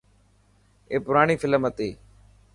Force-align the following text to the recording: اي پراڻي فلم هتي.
اي 0.89 0.97
پراڻي 1.05 1.35
فلم 1.41 1.61
هتي. 1.67 1.89